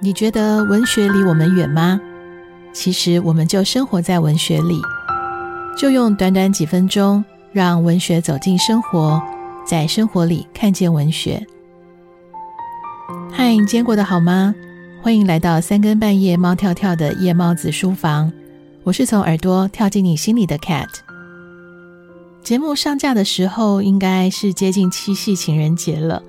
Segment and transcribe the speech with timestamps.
[0.00, 2.00] 你觉得文学离我们远吗？
[2.72, 4.80] 其实我们就生活在文学里，
[5.76, 9.20] 就用短短几分钟，让文学走进生活，
[9.66, 11.44] 在生活里看见文学。
[13.32, 14.54] 嗨，你今天过得好吗？
[15.02, 18.32] 欢迎来到三更半夜猫跳跳的夜猫子书房，
[18.84, 20.86] 我是从耳朵跳进你心里的 Cat。
[22.44, 26.22] 节目上架的时候，应该是接近七夕情人节了。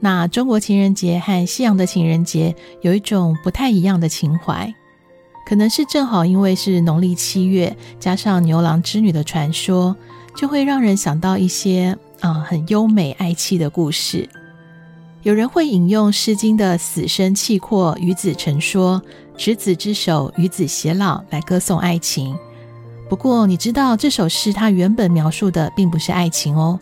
[0.00, 4.74] 那中国情人节和西洋的情人节有一种不太一样的情怀，
[5.46, 9.96] 可能是正好因为是农历七月，加上牛郎织女的传说，
[10.36, 14.28] 就会让人想到一些啊、很优美爱妻的故事。
[15.22, 19.00] 有人会引用《诗经》的“死生契阔，与子成说，
[19.38, 22.36] 执子之手，与子偕老”来歌颂爱情。
[23.08, 26.78] 不过，你知道这首诗它原本描述的并不是爱情哦。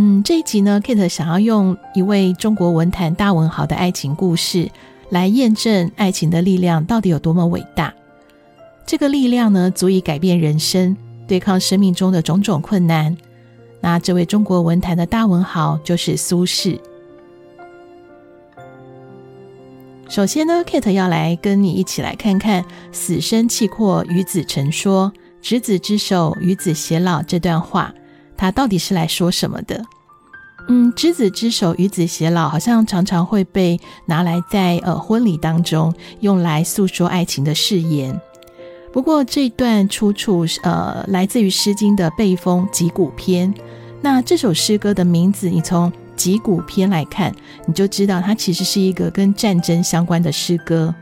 [0.00, 4.70] 嗯，这一集呢，Kate 想要用一位中国文坛大文豪的爱情故事
[5.10, 7.92] 来验证爱情的力量到底有多么伟大。
[8.86, 13.16] 这个力量呢，足以改变人生，对抗生命中的种种困难。
[13.80, 16.78] 那这位中国文坛的大文豪就是苏轼。
[20.08, 27.92] 首先呢，Kate 要来跟你一起来看看“死生契阔，与子成说，执子之手，与子偕老”这段话。
[28.38, 29.84] 他到底是来说什么的？
[30.68, 38.18] 嗯，执子之手，与子偕老，好像常常会被拿来在呃婚礼当中用来诉说爱情的誓言。
[38.92, 43.52] 不过这段出处呃来自于《诗经》的背风《击鼓篇》。
[44.00, 47.34] 那这首诗歌的名字，你从《击鼓篇》来看，
[47.66, 50.94] 你就知道它其实是一个跟战争相关的诗歌。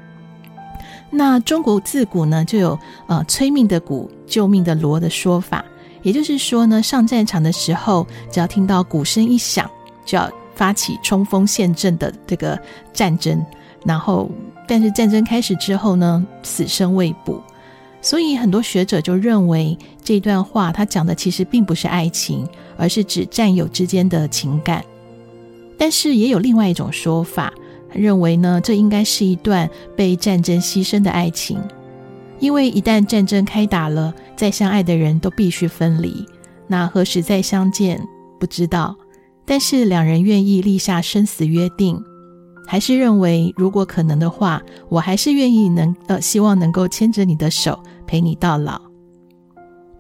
[1.11, 2.78] 那中国自古呢就有
[3.09, 5.65] 呃催命的鼓、救命的锣的说法。
[6.07, 9.69] 也就是说呢，上战场的时候，只要听到鼓声一响，
[10.05, 12.57] 就要发起冲锋陷阵的这个
[12.93, 13.45] 战争。
[13.85, 14.31] 然后，
[14.69, 17.43] 但是战争开始之后呢，死生未卜。
[18.01, 24.84] 所以很多学者就认为这段话他讲的其实并不是爱情，而是指战友之间的情感。
[25.77, 27.53] 但是也有另外一种说法，
[27.93, 31.59] 认为呢，这应该是一段被战争牺牲的爱情。
[32.39, 36.27] 因为一旦战争开打了，再相爱的人都必须分离。
[36.69, 38.01] 那何时再相见，
[38.39, 38.97] 不知道。
[39.45, 42.03] 但是两人愿意立下生死约定，
[42.67, 48.81] 还是认为如果可能的话，我还是愿意能呃，希望能够牵着你的手，陪你到老。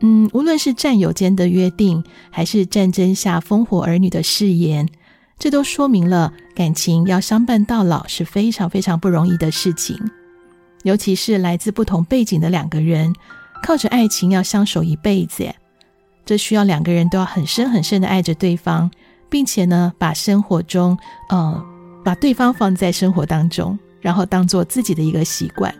[0.00, 4.88] 嗯，无论是战友间的约定，还是战争下烽火儿女的誓言，
[5.38, 9.96] 这都说明了感情要相伴到老是非常非常不容易的事情。
[10.86, 13.12] 尤其是来自不同背景的两个人，
[13.60, 15.52] 靠着爱情要相守一辈子，
[16.24, 18.88] 这需要两个人都要很深很深的爱着对方，
[19.28, 20.96] 并且呢，把生活中，
[21.28, 21.66] 呃，
[22.04, 25.74] 把对方放在生活当中，然后当做自己的一个习惯。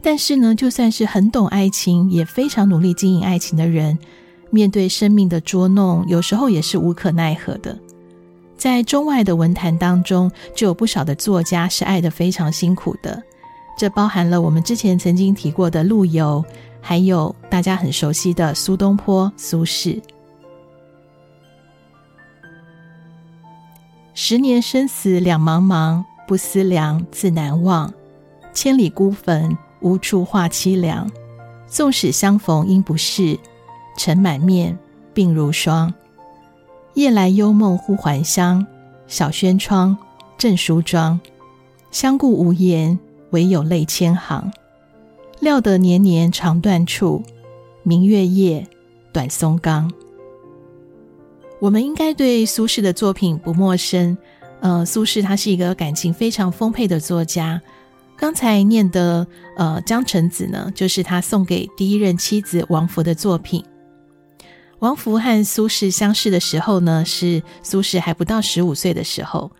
[0.00, 3.98] 但是呢，就算是很懂爱情，也非常努力经营爱情的人，
[4.50, 7.76] 面对生命的捉弄，有时候也是无可奈何的。
[8.56, 13.20] 在中外的文坛当中，就有不少的作家是爱得非常辛苦的。
[13.76, 16.44] 这包含了我们之前曾经提过的陆游，
[16.80, 20.00] 还有大家很熟悉的苏东坡、苏轼。
[24.14, 27.92] 十年生死两茫茫，不思量，自难忘。
[28.52, 31.10] 千里孤坟，无处话凄凉。
[31.66, 33.36] 纵使相逢应不识，
[33.96, 34.78] 尘满面，
[35.12, 35.92] 鬓如霜。
[36.94, 38.64] 夜来幽梦忽还乡，
[39.08, 39.98] 小轩窗，
[40.38, 41.20] 正梳妆。
[41.90, 42.96] 相顾无言。
[43.34, 44.52] 唯有泪千行，
[45.40, 47.20] 料得年年肠断处，
[47.82, 48.64] 明月夜，
[49.12, 49.92] 短松冈。
[51.58, 54.16] 我们应该对苏轼的作品不陌生。
[54.60, 57.60] 呃，苏轼他是一个感情非常丰沛的作家。
[58.16, 63.64] 刚才念的呃《江城子》呢，就是他送给第一任妻子王弗的作品。
[64.78, 69.50] 王弗和苏轼相识的时候呢，是苏轼还不到十五岁的时候。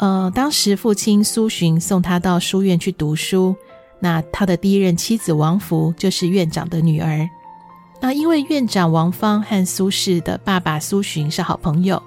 [0.00, 3.54] 呃，当时父亲苏洵送他到书院去读书，
[3.98, 7.28] 那他的第一任妻子王弗就是院长的女儿。
[8.00, 12.02] 那因为院长王芳和苏轼的爸爸苏洵是好朋友，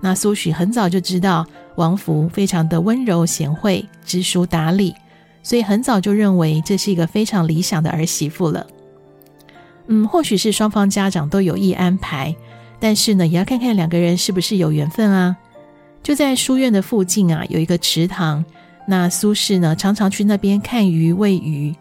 [0.00, 4.94] 那苏洵很早就知道王弗非常的温柔贤惠、知书达理，
[5.42, 8.66] 所以很早就认为这是一个非常理想的儿媳妇了。
[9.88, 12.34] 嗯，或许是双方家长都有意安排，
[12.80, 15.36] 但是呢，也要看看两个人是不是有缘分啊。
[16.06, 18.44] 就在书院的附近啊，有一个池塘。
[18.86, 21.74] 那苏轼呢，常常去那边看鱼、喂鱼。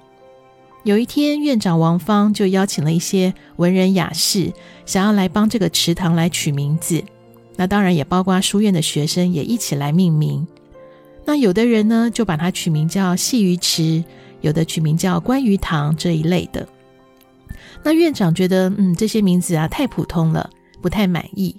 [0.84, 4.52] 有一天，院长王芳就邀请了一些文人雅士，
[4.84, 7.04] 想要来帮这个池塘来取名字。
[7.56, 10.48] 那当然也包括书院的学生也一起来命名。
[11.24, 14.04] 那有的人呢，就把它取名叫戏鱼池，
[14.42, 16.68] 有的取名叫观鱼塘这一类的。
[17.84, 20.50] 那院长觉得，嗯，这些名字啊太普通了，
[20.82, 21.56] 不太满意。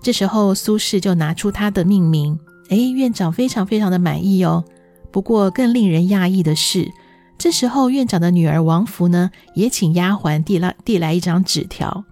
[0.00, 2.38] 这时候苏轼就拿出他的命名，
[2.70, 4.64] 哎，院长非常非常的满意哦。
[5.10, 6.90] 不过更令人讶异的是，
[7.36, 12.04] 这时候院长的女儿王福呢，也请丫鬟递来递来一张纸条。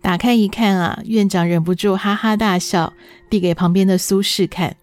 [0.00, 2.94] 打开一看啊，院长忍不住哈哈大笑，
[3.28, 4.76] 递给旁边的苏轼看。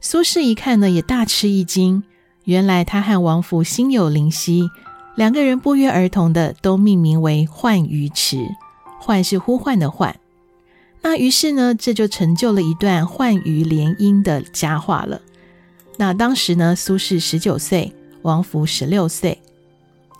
[0.00, 2.02] 苏轼一看呢，也大吃一惊。
[2.44, 4.68] 原来他和王福心有灵犀，
[5.14, 8.48] 两个人不约而同的都命名为唤鱼池。
[9.00, 10.18] 唤是呼唤的唤。
[11.00, 15.20] 那于是呢，这就成就了一段唤鱼联姻的佳话了。
[15.96, 17.92] 那当时呢，苏轼十九岁，
[18.22, 19.38] 王弗十六岁。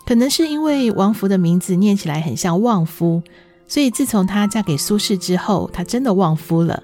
[0.05, 3.21] 可能是因为王弗的名字念起来很像旺夫。
[3.67, 6.81] 所以，自从她嫁给苏轼之后，她真的旺夫了。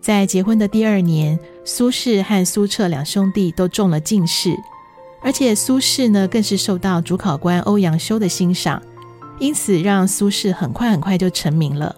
[0.00, 4.56] 在结婚的第二年，苏轼和苏辙两兄弟都中了进士，
[5.20, 8.82] 而且苏轼呢，更是受到主考官欧阳修的欣赏，
[9.38, 11.94] 因此让苏轼很快很快就成名了。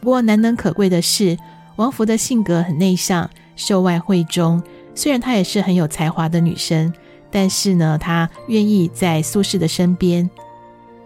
[0.00, 1.36] 不过，难能可贵的是，
[1.76, 4.62] 王弗的性格很内向，秀外慧中。
[4.94, 6.92] 虽然她也是很有才华的女生，
[7.30, 10.28] 但是呢，她愿意在苏轼的身边。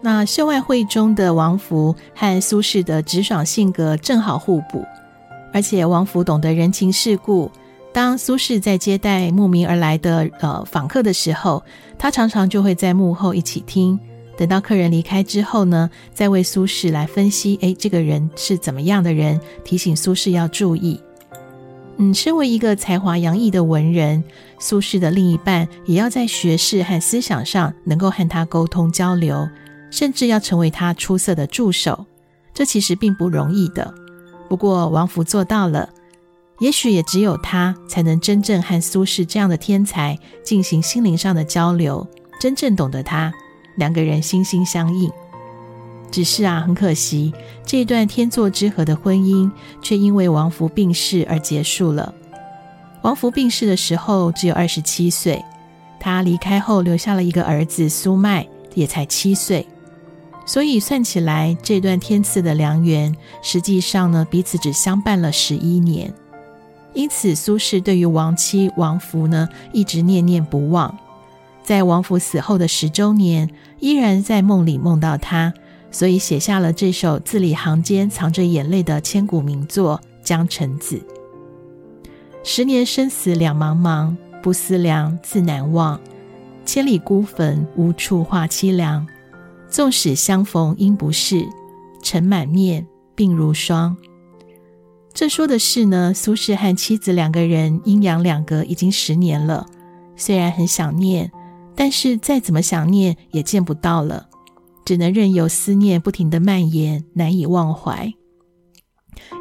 [0.01, 4.85] 那秀外慧中的王弗和苏轼的直爽性格正好互补，
[5.53, 7.51] 而且王弗懂得人情世故。
[7.91, 11.63] 当苏轼在接待慕名而来的呃访客的时候，
[11.97, 13.99] 他常常就会在幕后一起听。
[14.37, 20.99] 等到客人离开之后呢，再为苏轼来分析，诶，这个人是怎么样的人，提醒苏轼要注意。
[21.97, 24.23] 嗯，身为一个才华洋溢的文人，
[24.59, 29.47] 苏轼的另一半也要在学识和思想上能够和他沟通交流。
[29.91, 32.05] 甚至要成为他出色的助手，
[32.53, 33.93] 这其实并不容易的。
[34.49, 35.87] 不过王弗做到了，
[36.59, 42.05] 也许也只有他才能真正和苏轼这样的天才进行心灵上的交流，
[42.41, 43.31] 真正懂得他，
[43.75, 45.11] 两个人心心相印。
[46.11, 47.33] 只是啊，很可惜，
[47.65, 49.51] 这段天作之合的婚姻
[49.81, 52.13] 却因为王弗病逝而结束了。
[53.01, 55.43] 王弗病逝的时候只有二十七岁，
[55.99, 59.67] 他离开后留下了一个儿子苏迈，也才七岁。
[60.45, 66.13] 所以算起来，这段天赐的良缘，实际上呢，彼此只相伴了十一年。
[66.93, 70.95] 因此，苏轼对于亡妻王弗呢，一直念念不忘。
[71.65, 75.51] 在王弗死后的十周年，依然在梦里梦到他，
[75.89, 80.97] 所以写下了这首字里行间藏着眼泪的千古名作《江城子》。
[82.43, 85.99] 十年生死两茫茫，不思量，自难忘。
[86.63, 89.07] 千里孤坟，无处话凄凉。
[89.67, 91.47] 纵使相逢应不识，
[92.03, 92.85] 尘满面，
[93.15, 93.97] 鬓如霜。
[95.15, 99.65] 这说的是呢，苏轼和妻子两个人阴阳两隔已经十年了，
[100.15, 101.31] 虽然很想念，
[101.75, 104.27] 但是再怎么想念也见不到了，
[104.85, 108.13] 只能任由思念不停地蔓延，难以忘怀。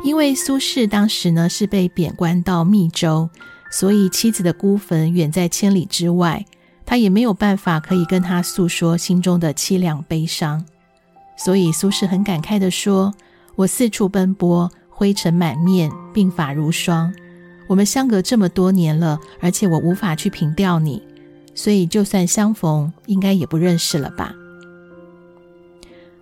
[0.03, 3.29] 因为苏轼当时呢是被贬官到密州，
[3.71, 6.45] 所以妻子的孤坟远在千里之外。
[6.87, 10.63] 他也没有办法可以跟他诉说心中的凄凉悲伤，
[11.35, 13.15] 所以苏轼很感慨地说
[13.57, 17.11] ：“我四处奔波，灰尘满面，鬓发如霜。
[17.67, 21.03] 我们相隔这么多年了，而且我无法去凭吊你，
[21.55, 24.35] 所以就算相逢，应该也不认识了吧。”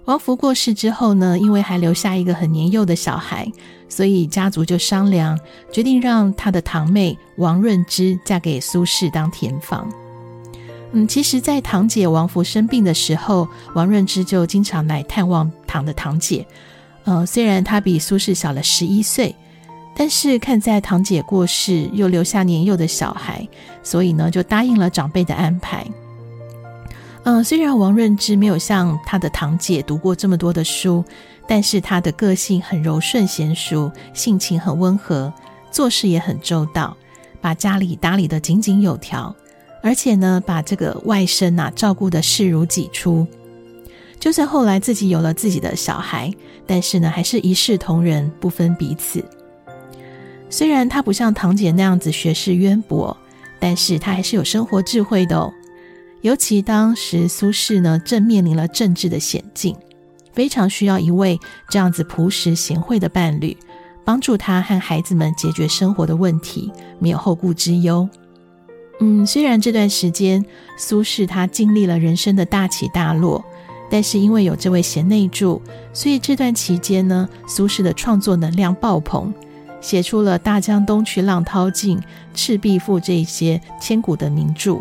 [0.07, 3.51] 王弗过世之后呢，因为还留下一个很年幼的小孩，
[3.89, 5.39] 所以家族就商量，
[5.73, 9.89] 决定让他的堂妹王润之嫁给苏轼当填房。
[10.91, 16.45] 嗯，其实，在堂姐王弗生病的时候，王润之就经常来探望堂的堂姐。
[17.05, 19.35] 呃，虽然她比苏轼小了十一岁，
[19.95, 23.47] 但是看在堂姐过世又留下年幼的小孩，
[23.83, 25.87] 所以呢，就答应了长辈的安排。
[27.25, 31.05] 嗯、虽然王润之没有像他的堂姐读过这么多的书，
[31.47, 35.33] 但是他的个性很柔顺娴淑，性情很温和，
[35.71, 36.97] 做事也很周到，
[37.41, 39.35] 把家里打理得井井有条。
[39.83, 43.27] 而且呢，把这个外甥啊照顾得视如己出。
[44.19, 46.33] 就算后来自己有了自己的小孩，
[46.67, 49.25] 但是呢，还是一视同仁，不分彼此。
[50.53, 53.17] 虽然他不像堂姐那样子学识渊博，
[53.59, 55.51] 但是他还是有生活智慧的哦。
[56.21, 59.75] 尤其当时苏轼呢，正面临了政治的险境，
[60.35, 61.41] 非常需要一位
[61.71, 63.57] 这样子朴实贤惠的伴侣，
[64.05, 68.07] 帮助他和孩子们解决生活的问题，没有后顾之忧。
[69.01, 70.45] 嗯，虽然这段时间
[70.77, 73.43] 苏轼他经历了人生的大起大落，
[73.91, 75.63] 但是因为有这位贤内助，
[75.95, 79.33] 所以这段期间呢，苏轼的创作能量爆棚，
[79.83, 81.99] 写出了《大江东去，浪淘尽》
[82.33, 84.79] 《赤壁赋》这些千古的名著。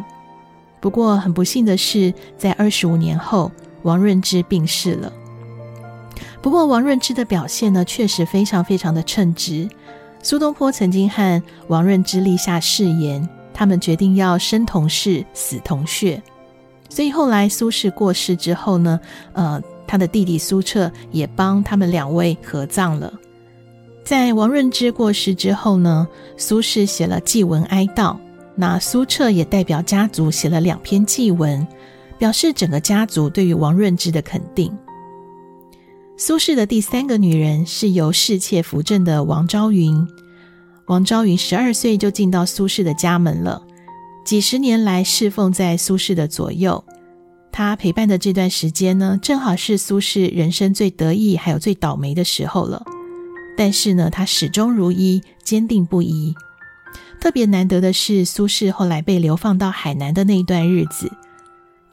[0.79, 3.51] 不过很不幸的是，在二十五年后，
[3.83, 5.11] 王润之病逝了。
[6.41, 9.67] 不过王润之的表现呢，确实非常非常的称职。
[10.23, 16.21] 苏东坡曾经和王润之立下誓言，他们决定要生同室，死同穴。
[16.89, 18.99] 所以后来苏轼过世之后呢，
[19.33, 23.11] 呃，他的弟弟苏辙也帮他们两位合葬了。
[24.03, 28.17] 在王润之过世之后呢，苏轼写了祭文哀悼，
[28.55, 31.65] 那苏辙也代表家族写了两篇祭文，
[32.17, 34.75] 表示整个家族对于王润之的肯定。
[36.17, 40.07] 苏轼的第三个女人是由侍妾扶正的王昭云。
[40.87, 43.63] 王昭云十二岁就进到苏轼的家门了，
[44.25, 46.83] 几十年来侍奉在苏轼的左右。
[47.51, 52.83] 她陪伴的这段时间呢，正好是苏轼人生最得意还有最倒霉的时候了。
[53.63, 56.33] 但是呢，他始终如一，坚定不移。
[57.19, 61.11] 特别难得的是，苏轼后来被流放到海南的那一段日子。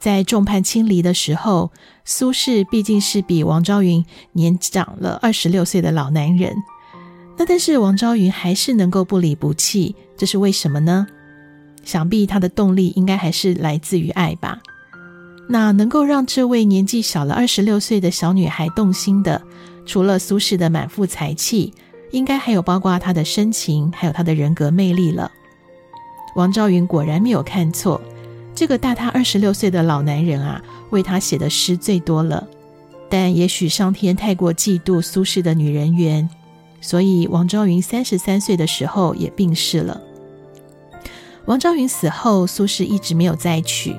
[0.01, 1.71] 在众叛亲离的时候，
[2.07, 6.57] 苏轼毕竟是比王昭云年长了二十六岁的老男人。
[7.37, 11.07] 那但是王昭云还是能够不离不弃，这是为什么呢？
[11.85, 14.59] 想必他的动力应该还是来自于爱吧。
[15.51, 19.43] 那能够让这位年纪小了二十六岁的小女孩动心的，
[19.88, 21.73] 除了苏轼的满腹才气，
[22.11, 25.33] 应该还有包括他的深情，还有他的人格魅力了。
[26.37, 28.00] 王昭云果然没有看错。
[28.54, 32.47] 这个大他二十六岁的老男人啊，为他写的诗最多了。
[33.09, 36.28] 但也许上天太过嫉妒苏轼的女人缘，
[36.83, 39.99] 所以王昭云三十三岁的时候也病逝了。
[41.47, 43.97] 王昭云死后，苏轼一直没有再娶，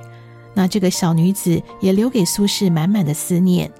[0.53, 3.71] 那这个小女子也留给苏轼满满的思念，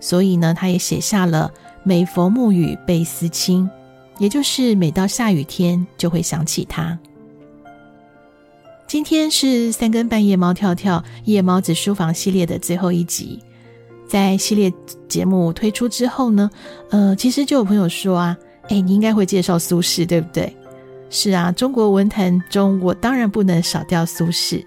[0.00, 1.52] 所以呢，他也写下了
[1.84, 3.68] “每逢暮雨倍思亲”，
[4.18, 6.98] 也就是每到下雨天就会想起他。
[8.86, 13.38] 今天是三更半夜猫跳跳夜猫子书房系列的最后一集，
[14.08, 14.72] 在系列
[15.06, 16.50] 节目推出之后呢，
[16.90, 18.36] 呃，其实就有朋友说啊，
[18.68, 20.56] 哎，你应该会介绍苏轼，对不对？
[21.08, 24.64] 是啊，中国文坛中我当然不能少掉苏轼，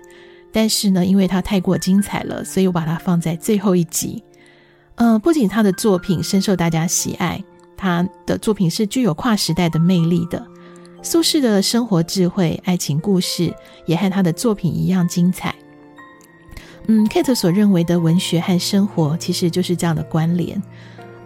[0.53, 4.23] 但是呢，因为他太过精彩了，所以我把它放在最后一集。
[4.95, 7.43] 呃，不仅他的作品深受大家喜爱，
[7.75, 10.45] 他的作品是具有跨时代的魅力的。
[11.01, 13.53] 苏轼的生活智慧、爱情故事
[13.85, 15.53] 也和他的作品一样精彩。
[16.87, 20.61] 嗯，Kate 所认为的文学和生活其实就是这样的关联。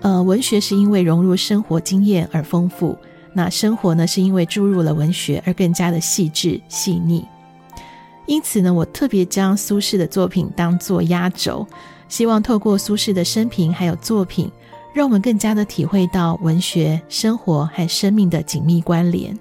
[0.02, 2.98] 呃，文学是因为融入生活经验而丰富，
[3.34, 7.26] 那生活呢，是因为注入了文学而更加的细致细腻。
[8.26, 11.66] 因此呢，我特别将苏轼的作品当作压轴，
[12.10, 14.52] 希望透过苏轼的生平还有作品，
[14.94, 19.38] 让我们更加的体会到文学、生活和生命的紧密关联。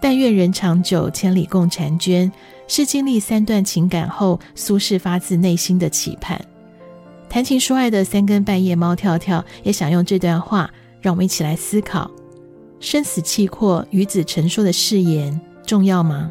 [0.00, 2.30] 但愿人长久，千里共婵娟，
[2.66, 6.40] 是经历三段情感后，苏轼发自内心的期盼。
[7.28, 10.70] 谈情说爱的三更半夜，猫跳跳也想用这段话，
[11.00, 12.10] 让我们一起来思考：
[12.80, 16.30] 生死契阔，与子成说的誓言重要吗？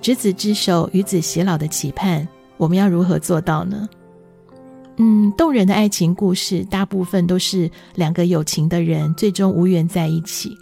[0.00, 2.26] 执子之手，与子偕老的期盼，
[2.56, 3.88] 我们要如何做到呢？
[4.98, 10.56] 嗯，动人的爱情故事，大部分都是两个有情的人最终无缘在一起，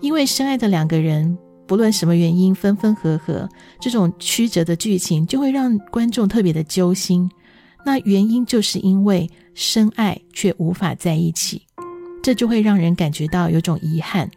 [0.00, 1.36] 因为深爱的两个人。
[1.66, 3.48] 不论什么原因，分分合合，
[3.80, 7.26] 这种曲折的剧情就会让观众特别的揪心。
[7.86, 11.62] 那原因就是因为深爱却无法在一起，
[12.22, 14.30] 这就会让人感觉到有种遗憾。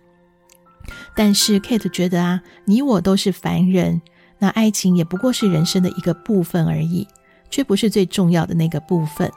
[1.17, 4.01] 但是 Kate 觉得啊，你我都是凡人，
[4.39, 7.05] 那爱情也不过是人生的一个部分而已，
[7.49, 9.31] 却不是最重要的那个部分。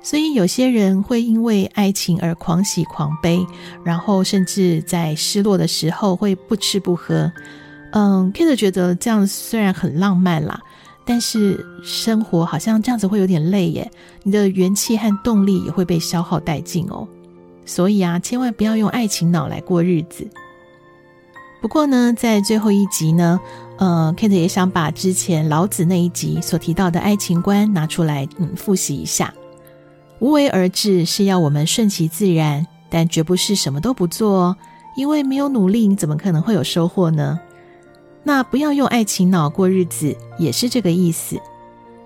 [0.00, 3.46] 所以有些人会因为爱情而狂喜狂悲，
[3.84, 7.30] 然后甚至在失落的时候会不吃不喝。
[7.92, 10.60] 嗯，Kate 觉得这样虽然很浪漫啦，
[11.04, 13.88] 但是生活好像这样子会有点累耶，
[14.24, 17.06] 你的元气和动力也会被消耗殆尽哦。
[17.64, 20.28] 所以啊，千万不要用爱情脑来过日子。
[21.60, 23.38] 不过呢，在最后一集呢，
[23.82, 29.34] 呃，Kate 也想把之前老子那一集所提到的爱情观拿出来，嗯，复习一下。
[30.20, 34.56] 无为而治是要我们顺其自然，但绝不是什么都不做哦。
[34.94, 37.40] 因为没有努力，你怎么可能会有收获呢？
[38.22, 41.36] 那不要用爱情脑过日子，也是这个意思。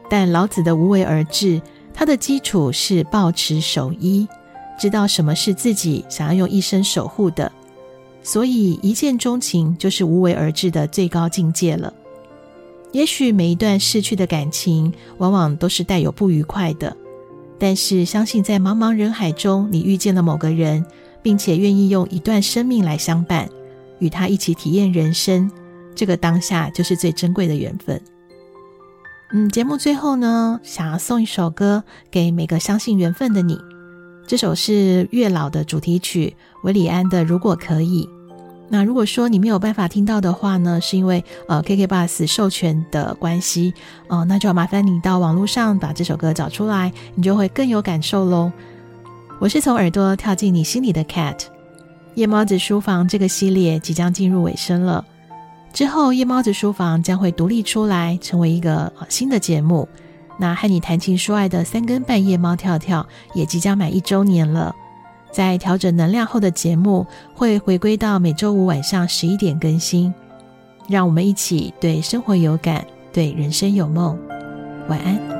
[0.09, 1.61] 但老子的无为而治，
[1.93, 4.27] 它的基础是抱持守一，
[4.79, 7.53] 知道什么是自己想要用一生守护的，
[8.27, 11.95] 所以一见钟情就是无为而治的最高境界了。
[12.91, 16.97] 也许每一段逝去的感情，往往都是带有不愉快的。
[17.57, 20.85] 但是，相信在茫茫人海中，你遇见了某个人，
[21.23, 23.49] 并且愿意用一段生命来相伴，
[24.01, 25.49] 与他一起体验人生，
[25.95, 28.03] 这个当下就是最珍贵的缘分。
[29.33, 33.57] 嗯，节目最后呢，想要送一首歌给每个相信缘分的你。
[34.27, 38.09] 这首是月老的主题曲，韦礼安的《如果可以》。
[38.69, 43.73] 那如果说你没有办法听到的话呢，是因为呃 KK Bus 授权的关系、
[44.09, 48.51] 呃，那就要麻烦你到网络上把这首歌找出来，你就会更有感受喽。
[49.39, 51.43] 我是从耳朵跳进你心里的 Cat，
[52.15, 55.05] 夜猫子书房这个系列即将进入尾声了，
[55.73, 59.89] 之后夜猫子书房将会独立出来，成为一个新的节目。
[60.39, 64.75] 那和你谈情说爱的三更半夜猫跳跳也即将满一周年了。
[65.37, 70.15] 在调整能量后的节目会回归到每周五晚上十一点更新，
[70.89, 74.19] 让我们一起对生活有感，对人生有梦。
[74.89, 75.36] 晚安。